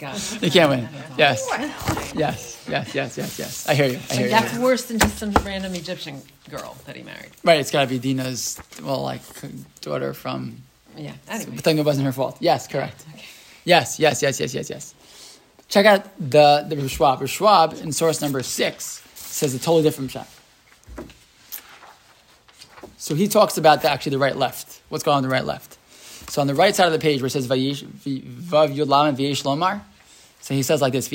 [0.06, 0.44] Because that, that just got.
[0.44, 0.90] You can't win.
[1.18, 1.48] Yes.
[2.16, 2.66] Yes.
[2.70, 2.96] Yes.
[2.96, 3.18] Yes.
[3.18, 3.40] Yes.
[3.40, 3.70] Yes.
[3.70, 4.00] I hear you.
[4.10, 4.62] I hear That's you.
[4.62, 7.32] worse than just some random Egyptian girl that he married.
[7.44, 7.60] Right.
[7.60, 9.22] It's got to be Dina's, well, like
[9.82, 10.58] daughter from.
[10.98, 11.14] Yeah.
[11.28, 11.58] Anyway.
[11.58, 12.38] Think it wasn't her fault.
[12.40, 12.68] Yes.
[12.68, 13.06] Correct.
[13.14, 13.26] Okay.
[13.64, 14.00] Yes.
[14.00, 14.22] Yes.
[14.22, 14.40] Yes.
[14.40, 14.54] Yes.
[14.54, 14.70] Yes.
[14.70, 14.96] Yes.
[15.68, 17.28] Check out the the Schwab.
[17.28, 20.28] Schwab in source number six says a totally different shot.
[22.98, 24.82] So he talks about the, actually the right left.
[24.90, 25.78] What's going on the right left?
[26.30, 27.56] So on the right side of the page where it says Vav
[28.04, 29.82] Yud Lam and Vayish Lomar,
[30.46, 31.10] so he says like this.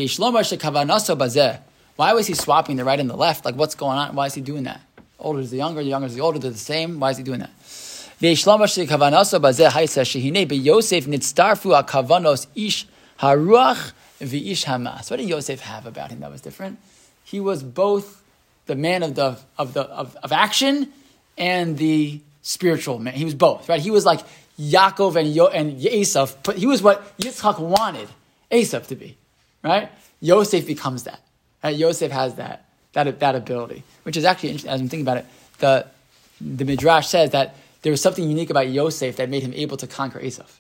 [1.95, 3.45] Why was he swapping the right and the left?
[3.45, 4.17] Like what's going on?
[4.17, 4.81] Why is he doing that?
[5.21, 6.41] Older is the younger, the younger is the older.
[6.41, 6.99] They're the same.
[6.99, 7.51] Why is he doing that?
[14.41, 15.13] Yosef.
[15.13, 16.81] What did Yosef have about him that was different?
[17.23, 18.25] He was both
[18.67, 20.93] the man of the of the of, of action
[21.39, 23.15] and the spiritual man.
[23.15, 23.81] He was both, right?
[23.81, 24.23] He was like
[24.59, 25.79] Yaakov and Yo, and
[26.43, 28.09] but he was what Yitzchak wanted
[28.51, 29.17] Esav to be,
[29.63, 29.91] right?
[30.21, 31.21] Yosef becomes that.
[31.63, 31.77] Right?
[31.77, 34.71] Yosef has that that that ability, which is actually interesting.
[34.71, 35.27] As I'm thinking about it,
[35.59, 35.87] the
[36.41, 39.87] the midrash says that there was something unique about Yosef that made him able to
[39.87, 40.51] conquer Esav.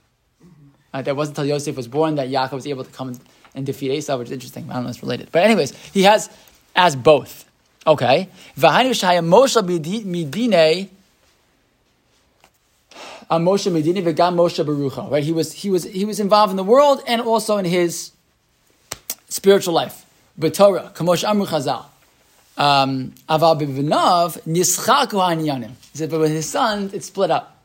[0.92, 1.04] Right?
[1.04, 3.18] That wasn't until Yosef was born that Yaakov was able to come
[3.54, 4.70] and defeat Esau, which is interesting.
[4.70, 5.28] I don't know if it's related.
[5.32, 6.30] But anyways, he has
[6.74, 7.46] as both.
[7.86, 8.28] Okay.
[8.56, 10.88] V'hainu shaya Moshe midi- midine
[13.30, 15.10] Moshe Medini v'gam Moshe Barucha.
[15.10, 15.22] Right?
[15.24, 18.12] He was he was he was involved in the world and also in his
[19.30, 20.04] spiritual life.
[20.38, 21.86] B'Torah, Kamosh Amru Chazal.
[22.58, 25.70] Um, Aval b'vinav nischaku ha'anyanim.
[25.92, 27.56] He said, but with his sons, it split up.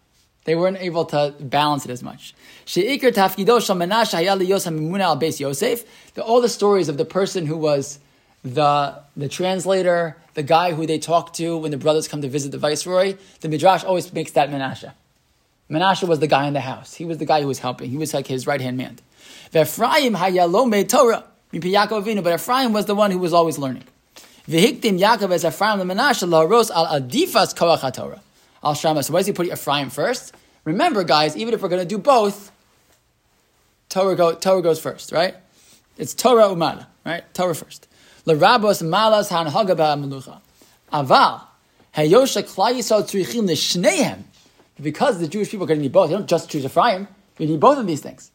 [0.46, 2.34] They weren't able to balance it as much.
[2.66, 5.84] She'ikr tafkido shal Menashe hayal ha'mimuna al beis Yosef.
[6.14, 8.00] The- All the stories of the person who was
[8.44, 12.52] the, the translator, the guy who they talked to when the brothers come to visit
[12.52, 14.92] the viceroy, the Midrash always makes that Menashe.
[15.70, 16.94] Menashe was the guy in the house.
[16.94, 17.90] He was the guy who was helping.
[17.90, 19.00] He was like his right hand man.
[19.52, 21.24] Ve'Ephraim hayalome Torah.
[21.64, 22.24] Yaakov Avinu.
[22.24, 23.84] But Ephraim was the one who was always learning.
[24.48, 28.20] Vehiktim Yaakov as Ephraim the Menashe laharos al adifas koach haTorah.
[28.64, 29.04] Al Shama.
[29.04, 30.34] So why does he put Ephraim first?
[30.64, 32.52] Remember, guys, even if we're going to do both,
[33.90, 35.36] Torah, go, Torah goes first, right?
[35.98, 37.24] It's Torah umala, right?
[37.34, 37.88] Torah first.
[38.26, 40.42] L'rabos malas hanhaga ba'amelucha.
[40.92, 41.42] Aval
[41.96, 44.24] hayosha klal yisrael tzrichim l'shneihem.
[44.82, 46.10] Because the Jewish people are going to need both.
[46.10, 47.08] They don't just choose Ephraim.
[47.38, 48.32] We need both of these things.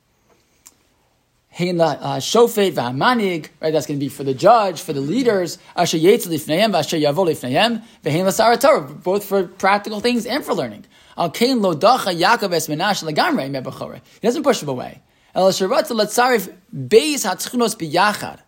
[1.53, 3.73] Hein uh, shofet v'hamanig, right?
[3.73, 5.59] That's going to be for the judge, for the leaders.
[5.75, 10.55] Asher yetz lifneihem, v'asher yavo lifneihem, v'hein la Torah, both for practical things and for
[10.55, 10.85] learning.
[11.17, 14.01] Al kain lo dacha Yaakov es Menashe legamrei mebachore.
[14.21, 15.03] He doesn't push them away.
[15.35, 18.39] El sherat letzarif beis hatchnos biyachad.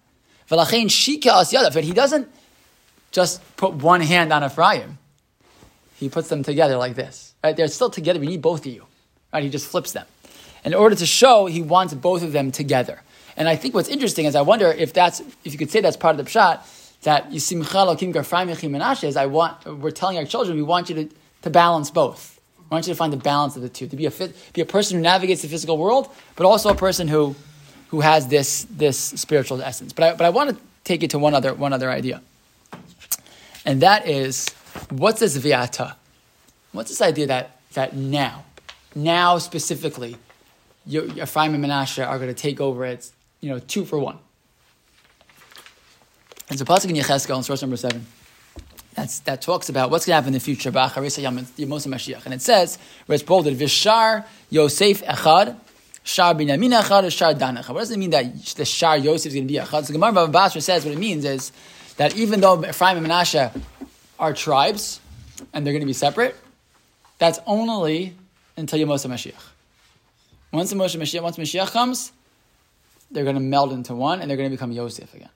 [0.48, 1.74] V'lachein shika as yadav.
[1.74, 2.28] But he doesn't
[3.10, 4.98] just put one hand on Ephraim.
[5.96, 7.34] He puts them together like this.
[7.44, 7.56] Right?
[7.56, 8.18] They're still together.
[8.20, 8.86] We need both of you.
[9.32, 9.44] Right?
[9.44, 10.06] He just flips them.
[10.64, 13.00] In order to show, he wants both of them together.
[13.36, 15.96] And I think what's interesting is I wonder if that's if you could say that's
[15.96, 16.60] part of the pshat
[17.02, 20.94] that Yisimcha Lokim Garfraim Yechim is I want we're telling our children we want you
[20.96, 21.08] to,
[21.42, 22.40] to balance both.
[22.58, 24.60] We want you to find the balance of the two, to be a fit, be
[24.60, 27.34] a person who navigates the physical world, but also a person who
[27.88, 29.92] who has this this spiritual essence.
[29.92, 32.22] But I but I want to take it to one other one other idea.
[33.64, 34.48] And that is
[34.90, 35.94] what's this viata?
[36.72, 38.44] What's this idea that that now,
[38.94, 40.16] now specifically,
[40.88, 44.18] Ephraim and Menashe are going to take over it, you know, two for one.
[46.48, 48.06] And so Pasuk in Yecheskel in source number seven,
[48.94, 50.68] that's, that talks about what's going to happen in the future.
[50.68, 55.56] And it says, where it's bolded, Vishar Yosef Echad,
[56.04, 57.70] Shar Binyamin Echad, Shar Dan Echad.
[57.70, 59.86] What does it mean that the Shar Yosef is going to be Echad?
[59.86, 61.52] So Gemara Bava Basra says what it means is
[61.96, 63.62] that even though Ephraim and Menashe
[64.18, 65.00] are tribes,
[65.52, 66.36] and they're going to be separate,
[67.18, 68.14] that's only
[68.56, 69.51] until Yemos Mashiach.
[70.52, 72.12] Once the Moshe Mashiach, once Mashiach comes,
[73.10, 75.30] they're going to meld into one, and they're going to become Yosef again.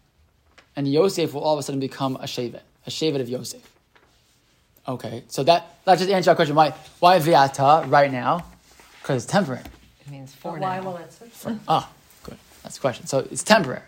[0.77, 3.63] And Yosef will all of a sudden become a Shevet, a Shevet of Yosef.
[4.89, 6.55] Okay, so that that just answers our question.
[6.55, 8.45] Why why Viata right now?
[9.03, 9.63] Because it's temporary.
[10.01, 10.85] It means for But why now.
[10.85, 11.57] will it switch?
[11.69, 11.91] Ah,
[12.23, 12.37] good.
[12.63, 13.07] That's the question.
[13.07, 13.83] So it's temporary.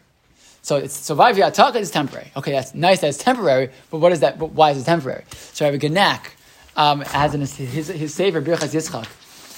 [0.62, 2.32] So it's so why Viata is temporary.
[2.36, 4.38] Okay, that's nice that it's temporary, but what is that?
[4.38, 5.24] But why is it temporary?
[5.52, 6.30] So Rabbi Genack
[6.76, 9.06] um, has in his his, his savior Birchas Yitzchak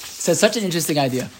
[0.05, 1.31] says such an interesting idea.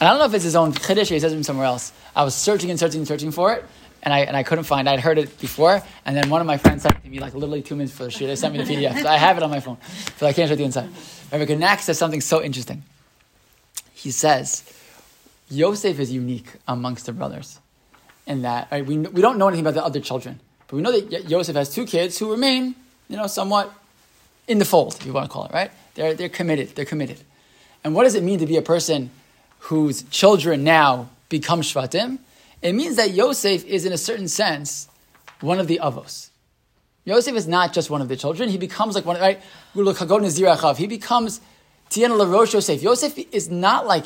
[0.00, 1.66] And I don't know if it's his own chiddush or he says it from somewhere
[1.66, 1.92] else.
[2.14, 3.64] I was searching and searching and searching for it,
[4.02, 4.86] and I and I couldn't find.
[4.86, 4.92] it.
[4.92, 7.34] I'd heard it before, and then one of my friends sent it to me like
[7.34, 8.26] literally two minutes before the shoot.
[8.26, 9.02] They sent me the PDF.
[9.02, 9.78] So I have it on my phone,
[10.18, 10.88] but I can't show the inside.
[11.32, 12.82] Rabbi Genack says something so interesting.
[13.92, 14.64] He says
[15.50, 17.60] Yosef is unique amongst the brothers
[18.28, 20.38] in that right, we, we don't know anything about the other children,
[20.68, 22.74] but we know that Yo- Yosef has two kids who remain,
[23.08, 23.72] you know, somewhat
[24.46, 25.70] in the fold, if you want to call it, right?
[25.94, 26.74] They're, they're committed.
[26.76, 27.20] They're committed.
[27.82, 29.10] And what does it mean to be a person
[29.60, 32.18] whose children now become Shvatim?
[32.62, 34.88] It means that Yosef is, in a certain sense,
[35.40, 36.30] one of the Avos.
[37.04, 38.48] Yosef is not just one of the children.
[38.48, 39.40] He becomes like one, right?
[39.74, 39.82] He
[40.86, 41.40] becomes
[41.88, 42.82] Tien LaRosh Yosef.
[42.82, 44.04] Yosef is not like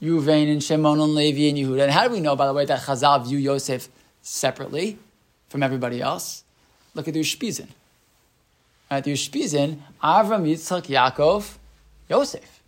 [0.00, 1.82] Ruvain and Shimon and Levi and Yehuda.
[1.82, 3.88] And how do we know, by the way, that Chazal view Yosef
[4.22, 4.98] separately
[5.48, 6.44] from everybody else?
[6.94, 7.68] Look at the Ushpizin.
[8.90, 11.56] Right, the Ushpizin, Avram, Yitzchak, Yaakov,
[12.08, 12.62] Yosef.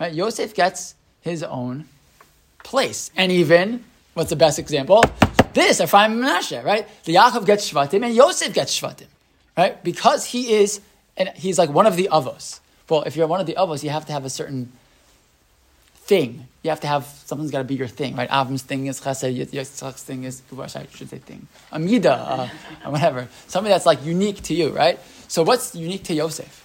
[0.00, 0.12] Right?
[0.12, 1.86] Yosef gets his own
[2.64, 3.10] place.
[3.16, 5.04] And even, what's the best example?
[5.52, 6.86] This, Ephraim and Menashe, right?
[7.04, 9.06] The Yaakov gets Shvatim and Yosef gets Shvatim,
[9.56, 9.82] right?
[9.82, 10.80] Because he is,
[11.16, 12.60] and he's like one of the Avos.
[12.88, 14.72] Well, if you're one of the Avos, you have to have a certain
[15.94, 16.46] thing.
[16.62, 18.28] You have to have, something's got to be your thing, right?
[18.28, 22.48] Avram's thing is chesed, Yitzchak's thing is, I should say thing, Amida, uh,
[22.90, 23.28] whatever.
[23.48, 24.98] Something that's like unique to you, right?
[25.28, 26.64] So what's unique to Yosef?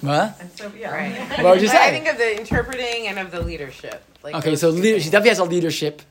[0.00, 0.36] What?
[0.40, 0.90] And so, yeah.
[0.94, 1.14] Right.
[1.42, 4.02] What would you But I think of the interpreting and of the leadership.
[4.22, 6.02] Like Okay, so leader, she definitely has a leadership.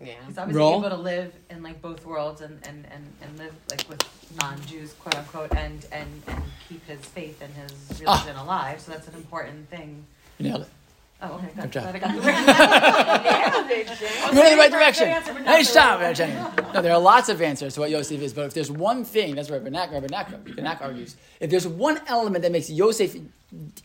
[0.00, 0.14] Yeah.
[0.26, 0.78] He's obviously Role?
[0.78, 4.02] able to live in like both worlds and, and, and, and live like with
[4.40, 8.12] non-Jews, quote unquote, and, and, and keep his faith and his Ah.
[8.24, 8.80] religion alive.
[8.80, 10.04] So that's an important thing.
[10.38, 10.68] You nailed it.
[11.20, 11.72] Oh, okay, good.
[11.72, 11.82] Job.
[11.82, 12.20] Glad I got the
[14.20, 15.08] right You're in the right direction.
[15.08, 16.34] answer, but not Nice job, Jenny.
[16.72, 19.34] No, there are lots of answers to what Yosef is, but if there's one thing,
[19.34, 21.16] that's what Rabanak, Rabanak, Rabanak argues.
[21.40, 23.16] If there's one element that makes Yosef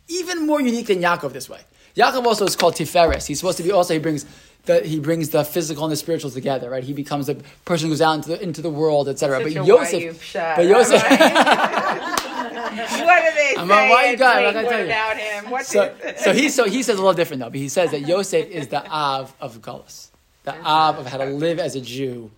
[0.08, 1.62] even more unique than Yaakov this way,
[1.98, 3.26] Yaakov also is called Tiferes.
[3.26, 4.28] He's supposed to be also he brings
[4.66, 6.84] the he brings the physical and the spiritual together, right?
[6.84, 9.42] He becomes a person who goes out into the, into the world, etc.
[9.42, 11.02] But Yosef, but Yosef.
[12.52, 13.88] what do they I'm say?
[13.88, 14.54] a white in guy, I'm not Greek?
[14.54, 14.86] gonna What tell you.
[14.86, 15.50] about him?
[15.52, 17.50] What So, so he so he says a little different though.
[17.50, 20.10] But he says that Yosef is the Av of Gullus,
[20.44, 22.32] the Av of how to live as a Jew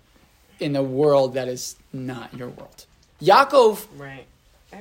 [0.60, 2.86] in a world that is not your world.
[3.22, 4.26] Yaakov right.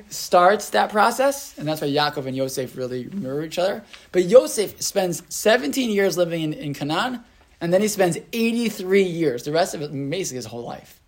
[0.09, 3.83] starts that process, and that's why Yaakov and Yosef really mirror each other.
[4.11, 7.23] But Yosef spends 17 years living in, in Canaan,
[7.61, 10.99] and then he spends 83 years, the rest of it, basically his whole life,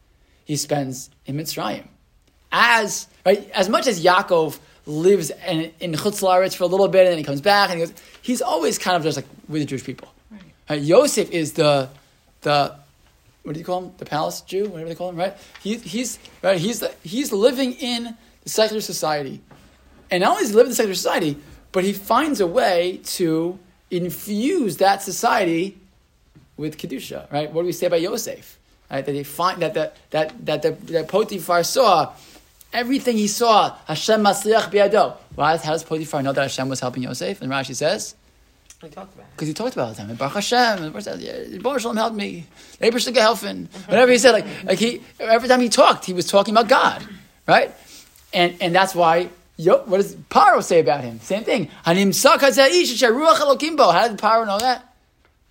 [0.46, 1.88] he spends in Mitzrayim.
[2.52, 7.02] As, right, as much as Yaakov lives in, in Chutz La'aretz for a little bit,
[7.02, 9.62] and then he comes back, and he goes, he's always kind of just like with
[9.62, 10.08] the Jewish people.
[10.70, 11.90] Right, Yosef is the,
[12.42, 12.76] the,
[13.44, 13.94] what do you call him?
[13.98, 15.36] The palace Jew, whatever they call him, right?
[15.62, 16.58] He, he's right.
[16.58, 19.42] He's the, he's living in the secular society,
[20.12, 21.38] and not only is he living in the secular society,
[21.72, 23.58] but he finds a way to
[23.92, 25.78] infuse that society
[26.58, 27.32] with kedusha.
[27.32, 27.50] Right?
[27.52, 28.58] What do we say about Yosef?
[28.92, 29.06] Right?
[29.06, 32.14] That they find that the, that that the, that Potiphar saw
[32.74, 33.76] everything he saw.
[33.86, 35.18] Hashem masliach biado.
[35.36, 35.58] Why?
[35.58, 37.42] How does Potiphar know that Hashem was helping Yosef?
[37.42, 38.16] And Rashi says.
[38.82, 39.32] We talked about it.
[39.32, 40.16] Because he talked about it all the time.
[40.16, 42.46] Baruch Hashem, and Baruch Shalom helped me.
[42.80, 43.66] Neighbor helping.
[43.88, 47.04] Whatever he said, like, like he, every time he talked, he was talking about God,
[47.48, 47.74] right?
[48.34, 51.20] And and that's why, yo, what does Paro say about him?
[51.22, 51.70] Same thing.
[51.86, 52.38] Hanim How
[54.08, 54.94] did Paro know that?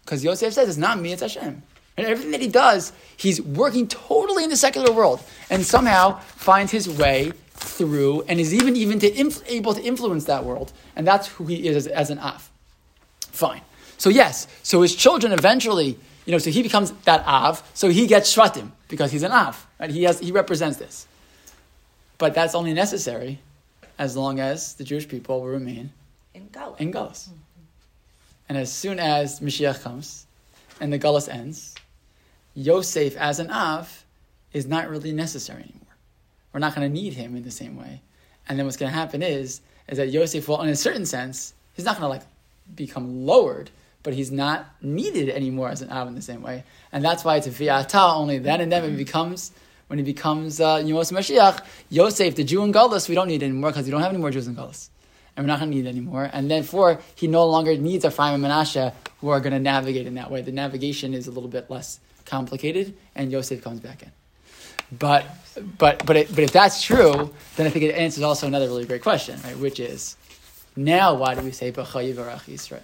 [0.05, 1.63] Because Yosef says, it's not me, it's Hashem.
[1.97, 6.71] And everything that he does, he's working totally in the secular world and somehow finds
[6.73, 10.73] his way through and is even, even to inf- able to influence that world.
[10.95, 12.51] And that's who he is as, as an Av.
[13.21, 13.63] Fine.
[13.99, 18.07] So yes, so his children eventually, you know, so he becomes that Av, so he
[18.07, 19.91] gets Shvatim because he's an Av, right?
[19.91, 21.07] He has he represents this.
[22.19, 23.39] But that's only necessary
[23.99, 25.93] as long as the Jewish people will remain
[26.35, 26.77] In Gala.
[26.79, 27.29] in Gullus.
[28.49, 30.27] And as soon as Mashiach comes
[30.81, 31.75] and the Gullus ends,
[32.57, 34.05] Yosef as an Av
[34.53, 35.83] is not really necessary anymore.
[36.53, 38.01] We're not going to need him in the same way.
[38.49, 41.53] And then what's going to happen is, is that Yosef will, in a certain sense,
[41.75, 42.27] he's not going to like
[42.75, 43.71] become lowered,
[44.03, 46.65] but he's not needed anymore as an Av in the same way.
[46.93, 49.53] And that's why it's a Viata only then and then it becomes,
[49.89, 53.71] when he becomes uh, Yosef Mashiach, Yosef, the Jew in Gullus, we don't need anymore
[53.71, 54.89] because we don't have any more Jews in Gullus.
[55.37, 56.31] And we're not going to need anymore.
[56.33, 60.07] And then four, he no longer needs Ephraim and Menashe who are going to navigate
[60.07, 60.41] in that way.
[60.41, 64.13] The navigation is a little bit less complicated, and Yosef comes back in.
[64.99, 65.27] But
[65.79, 68.85] but but it, but if that's true, then I think it answers also another really
[68.85, 69.59] great question, right?
[69.59, 70.17] Which is,
[70.77, 72.81] now why do we say B'chayi Barach Yisrael?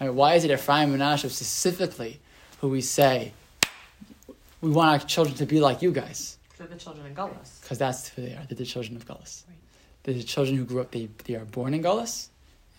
[0.00, 0.12] Right?
[0.12, 2.20] Why is it Ephraim and Menashe specifically
[2.60, 3.32] who we say
[4.60, 6.38] we want our children to be like you guys?
[6.58, 7.60] They're the children in Gullus.
[7.60, 8.44] Because that's who they are.
[8.48, 9.42] They're the children of Gullus.
[10.02, 12.28] They're the children who grew up, they, they are born in Gullus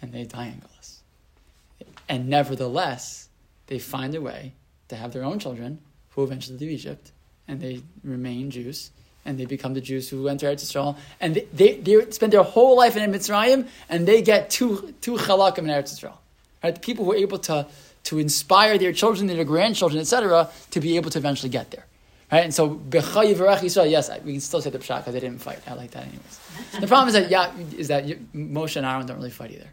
[0.02, 0.98] and they die in Gullus.
[2.08, 3.30] And nevertheless,
[3.68, 4.54] they find a way
[4.90, 5.80] to have their own children
[6.12, 7.12] who eventually leave Egypt
[7.48, 8.92] and they remain Jews
[9.26, 10.98] and they become the Jews who enter Eretz Yisrael.
[11.20, 15.16] And they, they, they spend their whole life in Mitzrayim and they get two, two
[15.16, 16.18] chalakim in Eretz Yisrael.
[16.64, 16.74] Right?
[16.74, 17.68] The people who are able to,
[18.06, 21.86] to inspire their children, their grandchildren, etc., to be able to eventually get there.
[22.32, 22.44] Right?
[22.44, 25.60] And so, Yisrael, yes, we can still say the Pshat because they didn't fight.
[25.68, 26.40] I like that anyways.
[26.80, 29.70] The problem is that, yeah, is that Moshe and Aaron don't really fight either.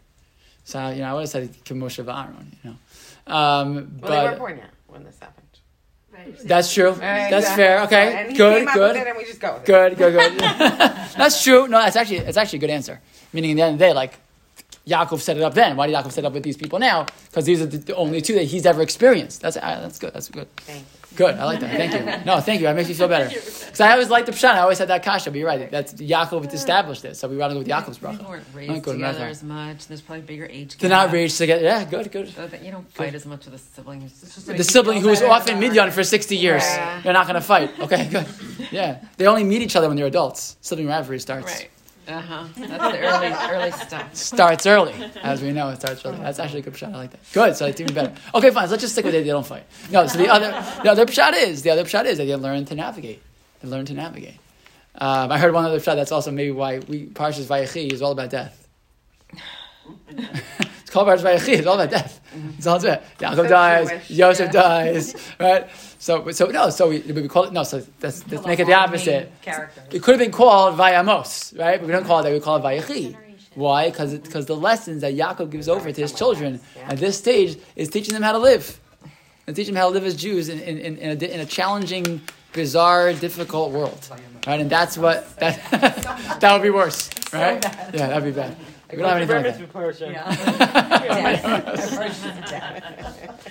[0.65, 3.33] So, you know, I would have said Moshe and Aaron, you know.
[3.33, 5.45] Um, Well, but they weren't born yet when this happened.
[6.45, 6.91] that's true.
[6.91, 7.63] Right, That's exactly.
[7.63, 7.81] fair.
[7.83, 8.93] Okay, And he good, came up good.
[8.93, 9.65] with it and we just go with it.
[9.67, 10.39] Good, good, good.
[11.17, 11.67] That's true.
[11.67, 13.01] No, that's actually it's actually a good answer.
[13.33, 14.13] Meaning, in the end of the day, like
[14.87, 15.75] Yaakov set it up then.
[15.75, 17.05] Why did Yaakov set it up with these people now?
[17.29, 19.41] Because these are the, the only two that he's ever experienced.
[19.41, 20.13] That's uh, that's good.
[20.13, 20.47] That's good.
[20.57, 20.94] Thank you.
[21.15, 21.35] Good.
[21.35, 21.75] I like that.
[21.75, 22.25] Thank you.
[22.25, 22.67] No, thank you.
[22.67, 23.29] That makes me feel better.
[23.29, 24.51] Because I always liked the pshat.
[24.55, 25.31] I always had that kasha.
[25.31, 25.69] But you're right.
[25.71, 27.15] That's Yaakov established it.
[27.15, 28.27] So we want to go with Yaakov's They bracha.
[28.27, 29.87] weren't Not raised together not as much.
[29.87, 30.79] There's probably bigger age gap.
[30.79, 31.63] They're not raised together.
[31.63, 32.33] Yeah, good, good.
[32.33, 34.11] So you don't fight as much with the siblings.
[34.23, 36.63] It's just The sibling who was off in Midian for 60 years.
[36.63, 37.01] Yeah.
[37.01, 37.71] They're not going to fight.
[37.79, 38.27] Okay, good.
[38.71, 39.03] Yeah.
[39.17, 40.57] They only meet each other when they're adults.
[40.61, 41.45] Sibling rivalry starts.
[41.45, 41.69] Right.
[42.07, 42.45] Uh huh.
[42.55, 44.15] That's the early early stuff.
[44.15, 45.69] starts early, as we know.
[45.69, 46.17] It starts early.
[46.17, 46.93] That's actually a good pshat.
[46.93, 47.19] I like that.
[47.33, 47.55] Good.
[47.55, 48.13] So it's even better.
[48.33, 48.67] Okay, fine.
[48.67, 49.23] So let's just stick with it.
[49.23, 49.63] They don't fight.
[49.91, 50.05] No.
[50.07, 50.51] So the other,
[50.83, 53.21] the other pshat is the other pshat is that they learn to navigate.
[53.61, 54.37] They learn to navigate.
[54.95, 55.95] Um, I heard one other pshat.
[55.95, 58.67] That's also maybe why we Parshas Vayechi is all about death.
[61.03, 61.57] Parshas Vayechi.
[61.57, 62.21] It's all about death.
[62.57, 63.89] It's all about Yaakov So dies.
[63.89, 64.61] Jewish, Yosef yeah.
[64.61, 65.15] dies.
[65.39, 65.69] Right.
[65.99, 66.69] So so no.
[66.69, 67.63] So we, we call it no.
[67.63, 69.31] So let's, let's make it the opposite.
[69.91, 71.79] It could have been called Vayamos, right?
[71.79, 72.33] But we don't call it that.
[72.33, 73.17] We call it Vayechi.
[73.55, 73.89] Why?
[73.89, 77.89] Because because the lessons that Yaakov gives over to his children at this stage is
[77.89, 78.79] teaching them how to live,
[79.47, 81.45] and teaching them how to live as Jews in, in, in, in, a, in a
[81.45, 84.09] challenging, bizarre, difficult world,
[84.45, 84.59] right?
[84.59, 85.71] And that's what that
[86.41, 87.63] that would be worse, right?
[87.93, 88.57] Yeah, that'd be bad.
[88.91, 89.57] We don't have anything like
[89.97, 90.05] that.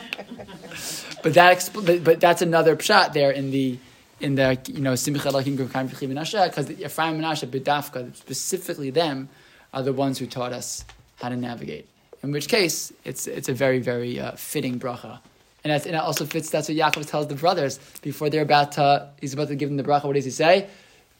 [1.22, 3.78] But that expl- but, but that's another pshat there in the
[4.20, 8.90] in the you know Simcha Elohim k'Ephraim V'chi Menashe because Ephraim and Menashe B'dafka specifically
[8.90, 9.30] them
[9.72, 10.84] are the ones who taught us
[11.16, 11.88] how to navigate.
[12.22, 15.18] In which case, it's it's a very very uh, fitting bracha,
[15.62, 16.50] and that's, and it also fits.
[16.50, 19.08] That's what Yaakov tells the brothers before they're about to.
[19.20, 20.04] He's about to give them the bracha.
[20.04, 20.68] What does he say?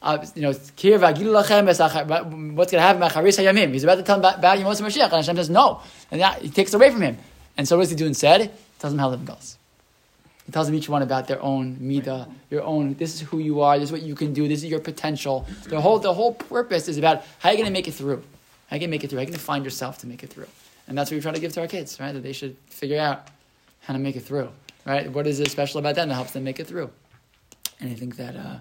[0.05, 1.65] Uh, you know, "Kir lachem
[2.55, 3.01] what's going to happen?
[3.01, 3.73] Macharis hayamim.
[3.73, 6.43] He's about to tell him about, about Yemos Mashiach, and Hashem says no, and that,
[6.43, 7.17] he takes away from him.
[7.57, 8.41] And so what does he do instead?
[8.41, 9.57] He tells him how to goes.
[10.45, 12.93] He tells them each one about their own midah, your own.
[12.93, 13.79] This is who you are.
[13.79, 14.47] This is what you can do.
[14.47, 15.47] This is your potential.
[15.67, 18.21] The whole the whole purpose is about how you're going to make it through.
[18.67, 19.17] How you going to make it through.
[19.17, 20.47] How you going to find yourself to make it through.
[20.87, 22.11] And that's what we try to give to our kids, right?
[22.11, 23.27] That they should figure out
[23.81, 24.49] how to make it through,
[24.85, 25.11] right?
[25.11, 26.91] What is it special about them that helps them make it through?
[27.79, 28.57] And I think that uh,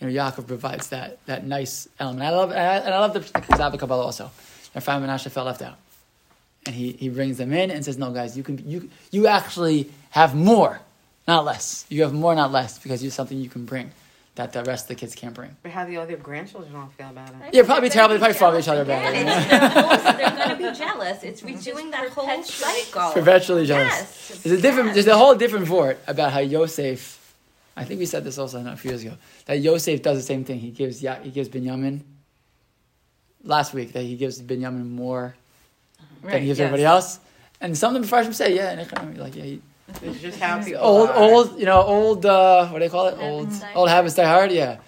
[0.00, 2.22] you know Yaakov provides that that nice element.
[2.26, 4.30] I love and I, and I love the Zav Kabbalah also.
[4.76, 5.78] Ephraim and Menashe fell left out
[6.66, 9.90] and he, he brings them in and says, "No, guys, you can you you actually
[10.10, 10.80] have more,
[11.26, 11.86] not less.
[11.88, 13.92] You have more, not less, because you have something you can bring
[14.34, 17.08] that the rest of the kids can't bring." But how the other grandchildren all feel
[17.08, 17.54] about it?
[17.54, 18.14] Yeah, probably terrible.
[18.14, 19.18] They probably follow each other about it.
[19.18, 20.16] you know?
[20.16, 21.22] they're going to be jealous.
[21.22, 23.12] It's redoing that whole cycle.
[23.12, 23.86] Perpetually jealous.
[23.88, 24.40] Yes.
[24.42, 24.94] There's a different.
[24.94, 27.22] There's a whole different vort about how Yosef.
[27.76, 29.14] I think we said this also a few years ago.
[29.44, 30.58] That Yosef does the same thing.
[30.60, 32.00] He gives Ya- he gives Binyamin.
[33.44, 35.34] Last week that he gives Binyamin more
[36.22, 37.20] than he gives everybody else,
[37.60, 39.62] and some of the Mepharshim say, yeah, and like yeah, he,
[40.02, 41.16] It's just how people old, are.
[41.16, 42.26] old, you know, old.
[42.26, 43.18] Uh, what do they call it?
[43.20, 44.50] Old, Habits die old habits die hard.
[44.50, 44.78] Yeah,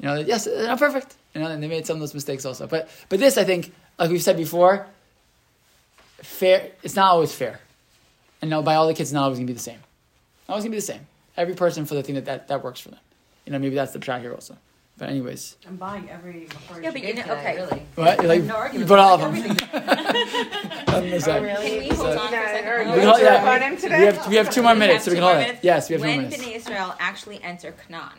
[0.00, 1.14] you know, yes, they're not perfect.
[1.34, 2.66] You know, and they made some of those mistakes also.
[2.66, 4.86] But but this, I think, like we've said before,
[6.22, 6.72] fair.
[6.82, 7.60] It's not always fair,
[8.42, 9.78] and no, by all the kids, it's not always gonna be the same.
[10.48, 11.06] Not always gonna be the same.
[11.38, 12.98] Every person for the thing that that, that works for them.
[13.46, 14.56] You know, maybe that's the track here also.
[14.98, 17.54] But anyways, I'm buying every before Yeah, but you know- okay.
[17.56, 17.82] really.
[17.94, 18.42] what you like?
[18.42, 19.56] No you put all of them.
[20.90, 21.40] Oh, Nothing to say.
[21.42, 21.68] really?
[21.70, 22.92] Can we hold on for a second?
[22.92, 23.58] We hold- yeah.
[23.58, 25.58] yeah, we have we have two more We minutes, so we can hold it.
[25.62, 26.42] Yes, we have two more when minutes.
[26.44, 28.18] Bnei Israel actually enter Canaan,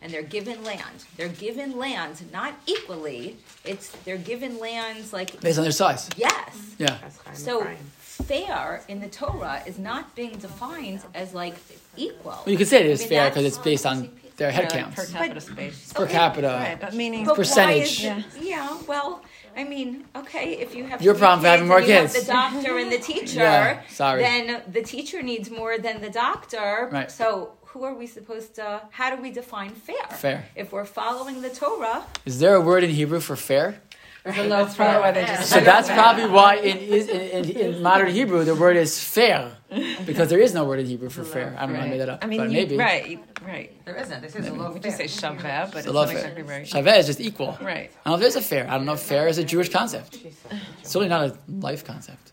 [0.00, 3.36] and they're given land, they're given lands not equally.
[3.64, 6.08] It's they're given lands like Based on their size.
[6.16, 6.74] yes.
[6.78, 6.96] Yeah.
[7.24, 7.78] That's So Ephraim.
[8.24, 11.54] Fair in the Torah is not being defined as like
[11.96, 12.32] equal.
[12.32, 14.68] Well, you could say it is I mean, fair because it's based on their head
[14.72, 14.96] Yeah, counts.
[14.96, 15.92] per capita space.
[15.92, 16.46] per capita.
[16.48, 18.04] Right, but meaning But percentage.
[18.04, 18.78] Why is it, yeah.
[18.86, 19.22] Well,
[19.56, 22.12] I mean, okay, if you have Your three problem for having more and you have
[22.12, 22.26] kids.
[22.26, 24.20] the doctor and the teacher, Yeah, sorry.
[24.22, 26.88] then the teacher needs more than the doctor.
[26.92, 27.10] Right.
[27.10, 28.82] So who are we supposed to?
[28.90, 30.06] How do we define fair?
[30.12, 30.44] Fair.
[30.54, 33.80] If we're following the Torah, Is there a word in Hebrew for fair?
[34.28, 38.44] That's probably why they just So that's probably why in, in, in, in modern Hebrew
[38.44, 39.56] the word is fair,
[40.04, 41.56] because there is no word in Hebrew for fair.
[41.58, 41.80] I don't know.
[41.80, 42.76] I made that up, I mean, but you, maybe.
[42.76, 43.84] right, right.
[43.84, 44.20] There isn't.
[44.20, 44.62] This is a Maybe.
[44.62, 46.66] low We just say shaveh, but it's not exactly right.
[46.66, 47.56] Shaveh is just equal.
[47.60, 47.90] Right.
[48.04, 48.68] I don't know if there's a fair.
[48.68, 50.18] I don't know if fair is a Jewish concept.
[50.22, 50.36] It's
[50.82, 52.32] certainly not a life concept.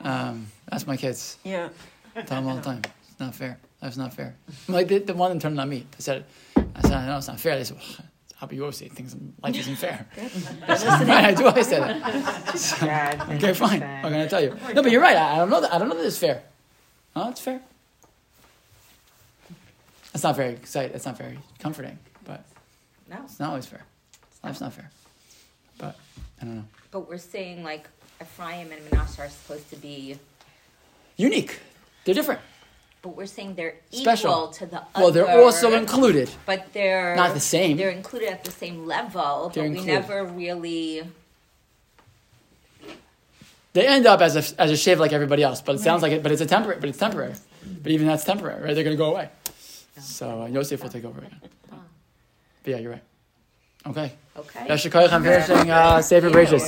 [0.00, 1.38] Um, that's my kids.
[1.44, 1.68] Yeah.
[2.14, 2.82] Tell them all the time.
[3.10, 3.58] It's not fair.
[3.82, 4.34] Life's not fair.
[4.66, 5.86] Like the, the one that turned it on me.
[5.92, 6.24] I said,
[6.56, 7.56] I said, I know it's not fair.
[7.58, 8.13] They said, well, how about
[8.50, 10.06] you always say things life isn't fair?
[10.18, 12.02] right, I do always say that.
[12.02, 13.82] God, thank Okay, fine.
[13.82, 14.56] I'm gonna tell you.
[14.74, 15.16] No, but you're right.
[15.16, 15.72] I, I don't know that.
[15.72, 16.42] I don't know that it's fair.
[17.16, 17.60] No, it's fair.
[20.12, 20.92] That's not very exciting.
[20.92, 21.98] That's not very comforting.
[22.24, 22.44] But
[23.08, 23.16] No.
[23.24, 23.82] it's not always fair.
[24.42, 24.90] Life's not fair.
[25.78, 25.96] But
[26.40, 26.64] I don't know.
[26.90, 27.88] But we're saying like
[28.20, 30.18] Ephraim and Manasseh are supposed to be,
[31.16, 31.60] Unique.
[32.04, 32.40] They're different.
[33.04, 34.30] But we're saying they're Special.
[34.30, 34.88] equal to the other.
[34.96, 36.30] Well, they're also included.
[36.46, 37.76] But they're Not the same.
[37.76, 41.02] They're included at the same level, They're but we never really.
[43.74, 45.60] They end up as a as a shaveh like everybody else.
[45.60, 46.22] But it sounds like it.
[46.22, 46.80] But it's a temporary.
[46.80, 47.34] But it's temporary.
[47.82, 48.74] But even that's temporary, right?
[48.74, 49.28] They're going to go away.
[50.00, 51.40] So uh, Yosef will take over again.
[52.62, 53.02] But yeah, you're right.
[53.86, 54.12] Okay.
[54.34, 54.66] Okay.
[54.66, 56.64] Yasher koach, I'm finishing uh, Sefer Bereshis.